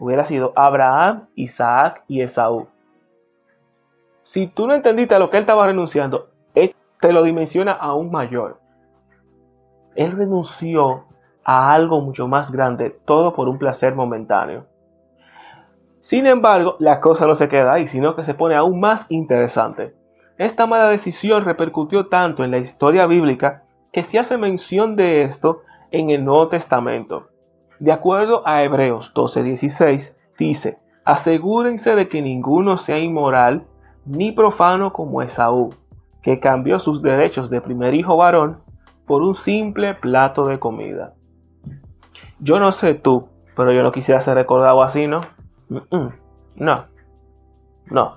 hubiera 0.00 0.24
sido 0.24 0.52
Abraham, 0.56 1.28
Isaac 1.36 2.02
y 2.08 2.22
Esaú. 2.22 2.66
Si 4.22 4.48
tú 4.48 4.66
no 4.66 4.74
entendiste 4.74 5.14
a 5.14 5.18
lo 5.18 5.30
que 5.30 5.36
él 5.36 5.42
estaba 5.42 5.66
renunciando, 5.66 6.30
él 6.54 6.72
te 7.00 7.12
lo 7.12 7.22
dimensiona 7.22 7.72
aún 7.72 8.10
mayor. 8.10 8.58
Él 9.94 10.12
renunció 10.12 11.04
a 11.44 11.72
algo 11.72 12.00
mucho 12.00 12.26
más 12.26 12.50
grande, 12.50 12.90
todo 13.04 13.34
por 13.34 13.48
un 13.48 13.58
placer 13.58 13.94
momentáneo. 13.94 14.66
Sin 16.00 16.26
embargo, 16.26 16.76
la 16.78 17.00
cosa 17.00 17.26
no 17.26 17.34
se 17.34 17.48
queda 17.48 17.74
ahí, 17.74 17.88
sino 17.88 18.16
que 18.16 18.24
se 18.24 18.34
pone 18.34 18.54
aún 18.54 18.80
más 18.80 19.06
interesante. 19.10 19.94
Esta 20.38 20.66
mala 20.66 20.88
decisión 20.88 21.44
repercutió 21.44 22.06
tanto 22.08 22.42
en 22.42 22.50
la 22.50 22.58
historia 22.58 23.06
bíblica 23.06 23.65
que 23.96 24.02
se 24.02 24.18
hace 24.18 24.36
mención 24.36 24.94
de 24.94 25.22
esto 25.22 25.62
en 25.90 26.10
el 26.10 26.22
Nuevo 26.22 26.48
Testamento. 26.48 27.30
De 27.80 27.92
acuerdo 27.92 28.46
a 28.46 28.62
Hebreos 28.62 29.14
12:16, 29.14 30.14
dice, 30.38 30.78
asegúrense 31.06 31.94
de 31.94 32.06
que 32.06 32.20
ninguno 32.20 32.76
sea 32.76 32.98
inmoral 32.98 33.66
ni 34.04 34.32
profano 34.32 34.92
como 34.92 35.22
Esaú, 35.22 35.70
que 36.20 36.40
cambió 36.40 36.78
sus 36.78 37.00
derechos 37.00 37.48
de 37.48 37.62
primer 37.62 37.94
hijo 37.94 38.18
varón 38.18 38.60
por 39.06 39.22
un 39.22 39.34
simple 39.34 39.94
plato 39.94 40.44
de 40.44 40.58
comida. 40.58 41.14
Yo 42.42 42.60
no 42.60 42.72
sé 42.72 42.92
tú, 42.92 43.30
pero 43.56 43.72
yo 43.72 43.82
no 43.82 43.92
quisiera 43.92 44.20
ser 44.20 44.34
recordado 44.34 44.82
así, 44.82 45.06
¿no? 45.06 45.22
no, 45.70 45.86
no, 46.54 46.84
no, 47.86 48.14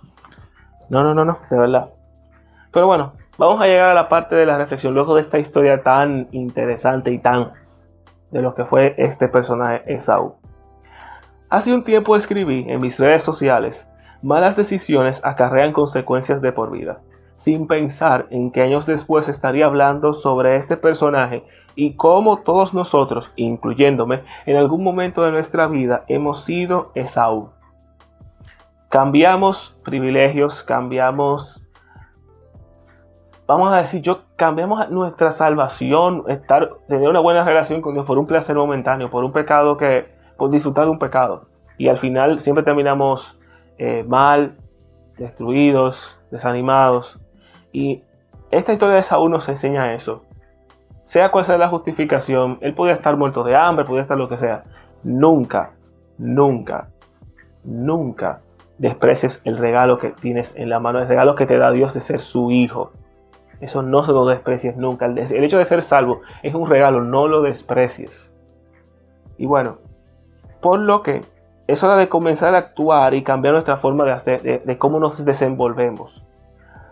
no, 0.89 1.13
no, 1.13 1.23
no, 1.23 1.39
de 1.49 1.57
verdad. 1.57 1.89
Pero 2.69 2.85
bueno, 2.85 3.13
vamos 3.39 3.61
a 3.61 3.67
llegar 3.67 3.89
a 3.89 3.93
la 3.93 4.09
parte 4.09 4.35
de 4.35 4.45
la 4.45 4.57
reflexión 4.57 4.93
luego 4.93 5.15
de 5.15 5.21
esta 5.21 5.39
historia 5.39 5.81
tan 5.81 6.27
interesante 6.33 7.11
y 7.11 7.19
tan 7.19 7.47
de 8.31 8.41
lo 8.41 8.53
que 8.53 8.65
fue 8.65 8.93
este 8.97 9.29
personaje 9.29 9.81
Esaú. 9.87 10.35
Hace 11.49 11.73
un 11.73 11.83
tiempo 11.83 12.17
escribí 12.17 12.65
en 12.67 12.81
mis 12.81 12.99
redes 12.99 13.23
sociales, 13.23 13.89
malas 14.21 14.57
decisiones 14.57 15.21
acarrean 15.23 15.71
consecuencias 15.71 16.41
de 16.41 16.51
por 16.51 16.69
vida, 16.69 16.99
sin 17.37 17.65
pensar 17.65 18.27
en 18.29 18.51
que 18.51 18.61
años 18.61 18.85
después 18.85 19.29
estaría 19.29 19.65
hablando 19.65 20.11
sobre 20.11 20.57
este 20.57 20.75
personaje 20.75 21.43
y 21.75 21.95
cómo 21.95 22.39
todos 22.39 22.73
nosotros, 22.73 23.31
incluyéndome, 23.37 24.21
en 24.47 24.57
algún 24.57 24.83
momento 24.83 25.23
de 25.23 25.31
nuestra 25.31 25.67
vida 25.67 26.03
hemos 26.09 26.43
sido 26.43 26.91
Esaú. 26.93 27.51
Cambiamos 28.89 29.79
privilegios, 29.85 30.61
cambiamos 30.61 31.63
vamos 33.49 33.73
a 33.73 33.77
decir, 33.77 34.03
yo 34.03 34.19
cambiamos 34.35 34.91
nuestra 34.91 35.31
salvación, 35.31 36.23
estar, 36.27 36.69
tener 36.87 37.09
una 37.09 37.19
buena 37.19 37.43
relación 37.43 37.81
con 37.81 37.95
Dios 37.95 38.05
por 38.05 38.19
un 38.19 38.27
placer 38.27 38.55
momentáneo, 38.55 39.09
por 39.09 39.23
un 39.23 39.31
pecado 39.31 39.75
que, 39.75 40.05
por 40.37 40.51
disfrutar 40.51 40.85
de 40.85 40.91
un 40.91 40.99
pecado. 40.99 41.41
Y 41.79 41.87
al 41.87 41.97
final 41.97 42.39
siempre 42.39 42.63
terminamos 42.63 43.39
eh, 43.79 44.03
mal, 44.07 44.55
destruidos, 45.17 46.21
desanimados. 46.29 47.19
Y 47.71 48.03
esta 48.51 48.71
historia 48.71 48.97
de 48.97 49.03
Saúl 49.03 49.31
nos 49.31 49.49
enseña 49.49 49.95
eso. 49.95 50.27
Sea 51.01 51.31
cual 51.31 51.43
sea 51.43 51.57
la 51.57 51.69
justificación, 51.69 52.59
él 52.61 52.75
podía 52.75 52.93
estar 52.93 53.17
muerto 53.17 53.43
de 53.43 53.59
hambre, 53.59 53.83
podía 53.83 54.03
estar 54.03 54.17
lo 54.17 54.29
que 54.29 54.37
sea. 54.37 54.63
Nunca, 55.03 55.71
nunca, 56.19 56.89
nunca 57.63 58.35
desprecies 58.77 59.41
el 59.47 59.57
regalo 59.57 59.97
que 59.97 60.11
tienes 60.11 60.55
en 60.55 60.69
la 60.69 60.79
mano, 60.79 60.99
el 60.99 61.07
regalo 61.07 61.33
que 61.33 61.47
te 61.47 61.57
da 61.57 61.71
Dios 61.71 61.95
de 61.95 62.01
ser 62.01 62.19
su 62.19 62.51
hijo. 62.51 62.91
Eso 63.61 63.81
no 63.81 64.03
se 64.03 64.13
lo 64.13 64.25
desprecies 64.25 64.77
nunca. 64.77 65.05
El, 65.05 65.17
hecho 65.17 65.57
de 65.57 65.65
ser 65.65 65.81
salvo 65.83 66.21
es 66.43 66.53
un 66.53 66.69
regalo, 66.69 67.03
no 67.03 67.27
lo 67.27 67.41
desprecies. 67.41 68.31
Y 69.37 69.45
bueno, 69.45 69.77
por 70.61 70.79
lo 70.79 71.03
que 71.03 71.23
es 71.67 71.83
hora 71.83 71.97
de 71.97 72.09
comenzar 72.09 72.55
a 72.55 72.59
actuar 72.59 73.13
y 73.13 73.23
cambiar 73.23 73.53
nuestra 73.53 73.77
forma 73.77 74.05
de, 74.05 74.11
hacer, 74.11 74.63
de, 74.63 74.77
cómo 74.77 74.99
nos 74.99 75.23
desenvolvemos. 75.23 76.25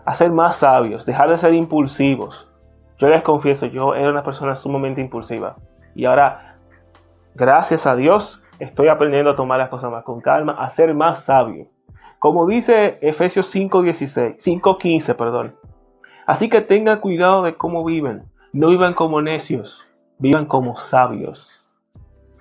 A 0.04 0.14
ser 0.14 0.30
más 0.30 0.56
sabios, 0.56 1.04
dejar 1.04 1.30
de 1.30 1.38
ser 1.38 1.52
impulsivos. 1.52 2.48
Yo 2.98 3.08
les 3.08 3.22
confieso, 3.22 3.66
yo 3.66 3.94
era 3.94 4.10
una 4.10 4.22
persona 4.22 4.54
sumamente 4.54 5.00
impulsiva. 5.00 5.56
Y 5.94 6.04
ahora, 6.04 6.40
gracias 7.34 7.86
a 7.86 7.96
Dios, 7.96 8.42
estoy 8.58 8.88
aprendiendo 8.88 9.30
a 9.30 9.36
tomar 9.36 9.58
las 9.58 9.68
cosas 9.68 9.90
más 9.90 10.04
con 10.04 10.20
calma, 10.20 10.52
a 10.52 10.68
ser 10.70 10.94
más 10.94 11.24
sabio. 11.24 11.66
Como 12.18 12.46
dice 12.46 12.98
Efesios 13.00 13.54
5.16, 13.54 14.36
5.15, 14.38 15.14
perdón. 15.14 15.54
Así 16.28 16.50
que 16.50 16.60
tengan 16.60 17.00
cuidado 17.00 17.42
de 17.42 17.56
cómo 17.56 17.82
viven. 17.86 18.24
No 18.52 18.68
vivan 18.68 18.92
como 18.92 19.22
necios, 19.22 19.86
vivan 20.18 20.44
como 20.44 20.76
sabios. 20.76 21.64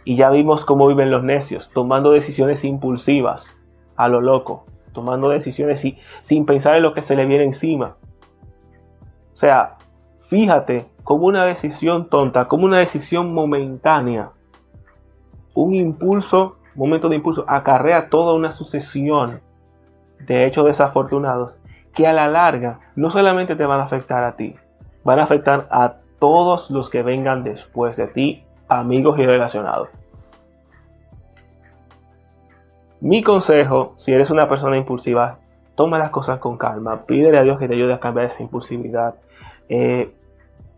Y 0.04 0.18
ya 0.18 0.30
vimos 0.30 0.66
cómo 0.66 0.88
viven 0.88 1.10
los 1.10 1.24
necios, 1.24 1.72
tomando 1.74 2.12
decisiones 2.12 2.66
impulsivas, 2.66 3.58
a 3.96 4.10
lo 4.10 4.20
loco, 4.20 4.66
tomando 4.92 5.30
decisiones 5.30 5.88
sin 6.20 6.46
pensar 6.46 6.76
en 6.76 6.84
lo 6.84 6.94
que 6.94 7.02
se 7.02 7.16
le 7.16 7.26
viene 7.26 7.46
encima. 7.46 7.96
O 9.32 9.38
sea, 9.38 9.78
fíjate 10.20 10.90
como 11.06 11.26
una 11.26 11.46
decisión 11.46 12.10
tonta, 12.10 12.50
como 12.50 12.66
una 12.66 12.80
decisión 12.80 13.34
momentánea, 13.34 14.32
un 15.54 15.74
impulso, 15.74 16.58
momento 16.76 17.08
de 17.08 17.16
impulso, 17.16 17.46
acarrea 17.48 18.10
toda 18.10 18.34
una 18.34 18.52
sucesión 18.52 19.40
de 20.26 20.46
hechos 20.46 20.66
desafortunados 20.66 21.58
que 21.98 22.06
a 22.06 22.14
la 22.14 22.28
larga 22.28 22.80
no 22.96 23.10
solamente 23.10 23.56
te 23.56 23.66
van 23.66 23.80
a 23.80 23.86
afectar 23.86 24.24
a 24.24 24.36
ti, 24.36 24.54
van 25.04 25.18
a 25.20 25.24
afectar 25.24 25.68
a 25.72 25.96
todos 26.20 26.70
los 26.70 26.92
que 26.92 27.02
vengan 27.02 27.44
después 27.44 27.98
de 27.98 28.08
ti, 28.08 28.46
amigos 28.70 29.18
y 29.18 29.26
relacionados. 29.26 29.90
Mi 33.02 33.24
consejo, 33.24 33.94
si 33.98 34.14
eres 34.14 34.30
una 34.30 34.48
persona 34.48 34.78
impulsiva, 34.78 35.40
toma 35.74 35.98
las 35.98 36.12
cosas 36.12 36.38
con 36.38 36.58
calma, 36.58 36.98
pídele 37.08 37.40
a 37.40 37.44
Dios 37.44 37.58
que 37.58 37.68
te 37.68 37.74
ayude 37.74 37.96
a 37.96 38.00
cambiar 38.00 38.28
esa 38.28 38.44
impulsividad. 38.44 39.16
Eh, 39.68 40.14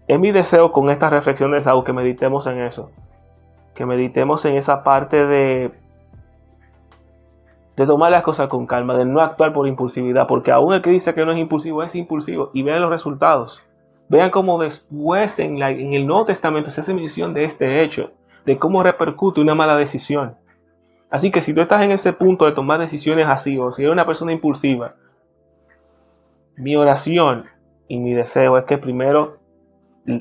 es 0.07 0.19
mi 0.19 0.31
deseo 0.31 0.71
con 0.71 0.89
esta 0.89 1.09
reflexión 1.09 1.51
de 1.51 1.59
Saúl 1.59 1.83
que 1.83 1.91
meditemos 1.91 2.47
en 2.47 2.61
eso, 2.61 2.91
que 3.75 3.85
meditemos 3.85 4.45
en 4.45 4.55
esa 4.55 4.83
parte 4.83 5.25
de 5.25 5.71
de 7.79 7.87
tomar 7.87 8.11
las 8.11 8.23
cosas 8.23 8.49
con 8.49 8.67
calma, 8.67 8.93
de 8.97 9.05
no 9.05 9.21
actuar 9.21 9.53
por 9.53 9.65
impulsividad, 9.65 10.27
porque 10.27 10.51
aún 10.51 10.73
el 10.73 10.81
que 10.81 10.89
dice 10.89 11.13
que 11.13 11.25
no 11.25 11.31
es 11.31 11.39
impulsivo 11.39 11.81
es 11.81 11.95
impulsivo 11.95 12.51
y 12.53 12.61
vean 12.61 12.81
los 12.81 12.91
resultados. 12.91 13.63
Vean 14.09 14.31
cómo 14.31 14.59
después 14.59 15.39
en, 15.39 15.63
en 15.63 15.93
el 15.93 16.05
Nuevo 16.05 16.25
Testamento 16.25 16.71
se 16.71 16.81
hace 16.81 16.93
mención 16.93 17.33
de 17.33 17.45
este 17.45 17.81
hecho, 17.81 18.11
de 18.45 18.57
cómo 18.57 18.83
repercute 18.83 19.39
una 19.39 19.55
mala 19.55 19.77
decisión. 19.77 20.35
Así 21.09 21.31
que 21.31 21.41
si 21.41 21.53
tú 21.53 21.61
estás 21.61 21.81
en 21.81 21.91
ese 21.91 22.11
punto 22.11 22.45
de 22.45 22.51
tomar 22.51 22.81
decisiones 22.81 23.27
así, 23.27 23.57
o 23.57 23.71
si 23.71 23.83
eres 23.83 23.93
una 23.93 24.05
persona 24.05 24.33
impulsiva, 24.33 24.95
mi 26.57 26.75
oración 26.75 27.45
y 27.87 27.97
mi 27.97 28.13
deseo 28.13 28.57
es 28.57 28.65
que 28.65 28.77
primero 28.77 29.29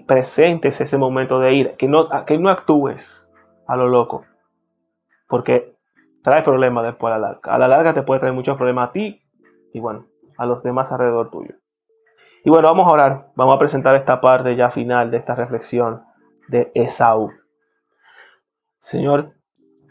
presentes 0.06 0.80
ese 0.80 0.96
momento 0.96 1.40
de 1.40 1.54
ira, 1.54 1.72
que 1.76 1.88
no, 1.88 2.08
que 2.24 2.38
no 2.38 2.50
actúes 2.50 3.28
a 3.66 3.74
lo 3.74 3.88
loco, 3.88 4.24
porque 5.26 5.76
trae 6.28 6.42
problemas 6.42 6.84
después 6.84 7.12
a 7.12 7.18
la 7.18 7.28
larga. 7.28 7.54
A 7.54 7.58
la 7.58 7.68
larga 7.68 7.94
te 7.94 8.02
puede 8.02 8.20
traer 8.20 8.34
muchos 8.34 8.56
problemas 8.56 8.90
a 8.90 8.92
ti 8.92 9.22
y 9.72 9.80
bueno, 9.80 10.06
a 10.36 10.44
los 10.44 10.62
demás 10.62 10.92
alrededor 10.92 11.30
tuyo. 11.30 11.54
Y 12.44 12.50
bueno, 12.50 12.68
vamos 12.68 12.86
a 12.86 12.90
orar, 12.90 13.32
vamos 13.34 13.56
a 13.56 13.58
presentar 13.58 13.96
esta 13.96 14.20
parte 14.20 14.54
ya 14.54 14.68
final 14.68 15.10
de 15.10 15.16
esta 15.16 15.34
reflexión 15.34 16.04
de 16.48 16.70
Esaú. 16.74 17.32
Señor, 18.80 19.32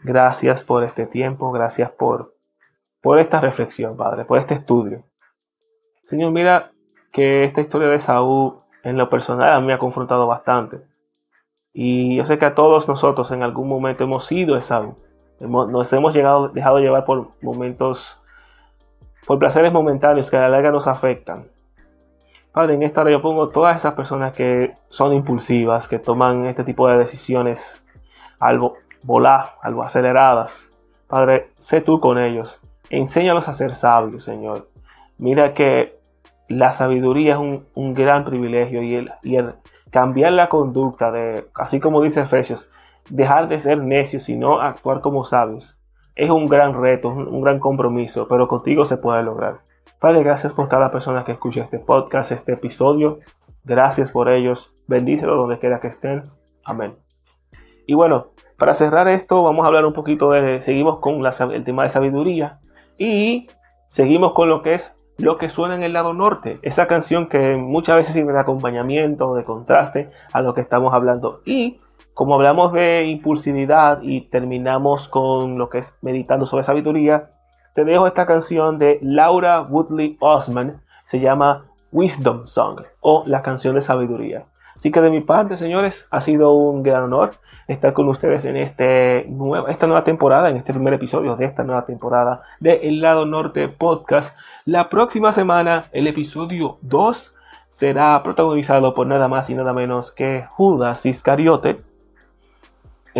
gracias 0.04 0.62
por 0.62 0.84
este 0.84 1.06
tiempo, 1.06 1.50
gracias 1.50 1.90
por, 1.90 2.36
por 3.00 3.18
esta 3.18 3.40
reflexión, 3.40 3.96
Padre, 3.96 4.24
por 4.24 4.38
este 4.38 4.54
estudio. 4.54 5.02
Señor, 6.04 6.30
mira 6.30 6.70
que 7.12 7.44
esta 7.44 7.60
historia 7.60 7.88
de 7.88 7.96
Esaú 7.96 8.62
en 8.84 8.96
lo 8.96 9.10
personal 9.10 9.52
a 9.52 9.60
mí 9.60 9.66
me 9.66 9.72
ha 9.72 9.78
confrontado 9.78 10.28
bastante. 10.28 10.82
Y 11.72 12.16
yo 12.16 12.26
sé 12.26 12.38
que 12.38 12.46
a 12.46 12.54
todos 12.54 12.86
nosotros 12.86 13.32
en 13.32 13.42
algún 13.42 13.68
momento 13.68 14.04
hemos 14.04 14.24
sido 14.24 14.56
Esaú. 14.56 14.96
Nos 15.40 15.92
hemos 15.92 16.14
llegado, 16.14 16.48
dejado 16.48 16.78
llevar 16.78 17.04
por 17.04 17.28
momentos, 17.42 18.22
por 19.26 19.38
placeres 19.38 19.72
momentáneos 19.72 20.30
que 20.30 20.36
a 20.36 20.40
la 20.40 20.48
larga 20.48 20.70
nos 20.70 20.86
afectan. 20.86 21.46
Padre, 22.52 22.74
en 22.74 22.82
esta 22.82 23.02
hora 23.02 23.10
yo 23.10 23.22
pongo 23.22 23.50
todas 23.50 23.76
esas 23.76 23.94
personas 23.94 24.32
que 24.32 24.74
son 24.88 25.12
impulsivas, 25.12 25.86
que 25.86 25.98
toman 25.98 26.46
este 26.46 26.64
tipo 26.64 26.88
de 26.88 26.98
decisiones 26.98 27.84
algo 28.38 28.74
volar, 29.02 29.54
algo 29.62 29.84
aceleradas. 29.84 30.70
Padre, 31.06 31.46
sé 31.56 31.80
tú 31.80 32.00
con 32.00 32.18
ellos. 32.18 32.60
Enséñalos 32.90 33.48
a 33.48 33.52
ser 33.52 33.74
sabios, 33.74 34.24
Señor. 34.24 34.68
Mira 35.18 35.54
que 35.54 35.98
la 36.48 36.72
sabiduría 36.72 37.34
es 37.34 37.38
un, 37.38 37.94
gran 37.94 38.24
privilegio 38.24 38.82
y 38.82 38.94
el, 38.94 39.10
y 39.22 39.36
el, 39.36 39.54
cambiar 39.90 40.32
la 40.32 40.48
conducta 40.48 41.10
de, 41.10 41.46
así 41.54 41.80
como 41.80 42.02
dice 42.02 42.22
Efesios, 42.22 42.70
dejar 43.08 43.48
de 43.48 43.58
ser 43.58 43.82
necios 43.82 44.28
y 44.28 44.36
no 44.36 44.60
actuar 44.60 45.00
como 45.00 45.24
sabios, 45.24 45.78
es 46.14 46.30
un 46.30 46.46
gran 46.46 46.80
reto, 46.80 47.08
un 47.08 47.42
gran 47.42 47.60
compromiso, 47.60 48.26
pero 48.28 48.48
contigo 48.48 48.84
se 48.84 48.96
puede 48.96 49.22
lograr. 49.22 49.60
Padre, 50.00 50.22
gracias 50.22 50.52
por 50.52 50.68
cada 50.68 50.90
persona 50.90 51.24
que 51.24 51.32
escucha 51.32 51.62
este 51.62 51.78
podcast, 51.78 52.30
este 52.30 52.52
episodio. 52.52 53.18
Gracias 53.64 54.12
por 54.12 54.28
ellos. 54.28 54.74
Bendícelo 54.86 55.36
donde 55.36 55.58
quiera 55.58 55.80
que 55.80 55.88
estén. 55.88 56.22
Amén. 56.64 56.96
Y 57.86 57.94
bueno, 57.94 58.28
para 58.58 58.74
cerrar 58.74 59.08
esto, 59.08 59.42
vamos 59.42 59.64
a 59.64 59.68
hablar 59.68 59.84
un 59.86 59.92
poquito 59.92 60.30
de. 60.30 60.60
Seguimos 60.60 61.00
con 61.00 61.24
el 61.24 61.64
tema 61.64 61.82
de 61.82 61.88
sabiduría. 61.88 62.60
Y 62.96 63.48
seguimos 63.88 64.32
con 64.32 64.48
lo 64.48 64.62
que 64.62 64.74
es 64.74 64.96
lo 65.16 65.36
que 65.36 65.48
suena 65.48 65.74
en 65.74 65.82
el 65.82 65.92
lado 65.92 66.14
norte. 66.14 66.56
Esa 66.62 66.86
canción 66.86 67.28
que 67.28 67.56
muchas 67.56 67.96
veces 67.96 68.14
sirve 68.14 68.32
de 68.32 68.40
acompañamiento, 68.40 69.34
de 69.34 69.44
contraste 69.44 70.10
a 70.32 70.42
lo 70.42 70.54
que 70.54 70.60
estamos 70.60 70.94
hablando. 70.94 71.40
Y 71.44 71.78
como 72.18 72.34
hablamos 72.34 72.72
de 72.72 73.04
impulsividad 73.04 74.02
y 74.02 74.22
terminamos 74.22 75.08
con 75.08 75.56
lo 75.56 75.70
que 75.70 75.78
es 75.78 75.96
meditando 76.02 76.46
sobre 76.46 76.64
sabiduría, 76.64 77.30
te 77.76 77.84
dejo 77.84 78.08
esta 78.08 78.26
canción 78.26 78.76
de 78.76 78.98
Laura 79.02 79.60
Woodley 79.62 80.16
Osman, 80.18 80.82
se 81.04 81.20
llama 81.20 81.66
Wisdom 81.92 82.44
Song 82.44 82.80
o 83.02 83.22
la 83.28 83.40
canción 83.42 83.76
de 83.76 83.82
sabiduría. 83.82 84.46
Así 84.74 84.90
que 84.90 85.00
de 85.00 85.10
mi 85.10 85.20
parte, 85.20 85.54
señores, 85.54 86.08
ha 86.10 86.20
sido 86.20 86.54
un 86.54 86.82
gran 86.82 87.04
honor 87.04 87.36
estar 87.68 87.92
con 87.92 88.08
ustedes 88.08 88.44
en 88.46 88.56
este 88.56 89.28
esta 89.68 89.86
nueva 89.86 90.02
temporada, 90.02 90.50
en 90.50 90.56
este 90.56 90.74
primer 90.74 90.94
episodio 90.94 91.36
de 91.36 91.46
esta 91.46 91.62
nueva 91.62 91.86
temporada 91.86 92.40
de 92.58 92.80
El 92.88 93.00
Lado 93.00 93.26
Norte 93.26 93.68
Podcast. 93.68 94.36
La 94.64 94.88
próxima 94.88 95.30
semana, 95.30 95.84
el 95.92 96.08
episodio 96.08 96.78
2 96.82 97.36
será 97.68 98.20
protagonizado 98.24 98.92
por 98.92 99.06
nada 99.06 99.28
más 99.28 99.50
y 99.50 99.54
nada 99.54 99.72
menos 99.72 100.10
que 100.10 100.44
Judas 100.50 101.06
Iscariote, 101.06 101.86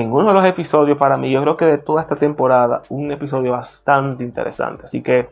en 0.00 0.12
uno 0.12 0.28
de 0.28 0.34
los 0.34 0.44
episodios 0.44 0.96
para 0.96 1.16
mí, 1.16 1.28
yo 1.32 1.42
creo 1.42 1.56
que 1.56 1.64
de 1.64 1.78
toda 1.78 2.02
esta 2.02 2.14
temporada, 2.14 2.82
un 2.88 3.10
episodio 3.10 3.50
bastante 3.50 4.22
interesante. 4.22 4.84
Así 4.84 5.02
que 5.02 5.30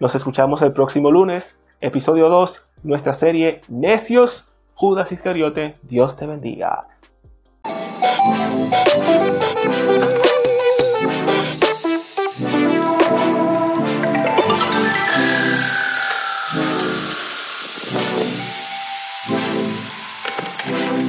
nos 0.00 0.14
escuchamos 0.14 0.60
el 0.60 0.74
próximo 0.74 1.10
lunes, 1.10 1.58
episodio 1.80 2.28
2, 2.28 2.72
nuestra 2.82 3.14
serie 3.14 3.62
Necios, 3.68 4.48
Judas 4.74 5.12
Iscariote. 5.12 5.76
Dios 5.82 6.14
te 6.14 6.26
bendiga. 6.26 6.84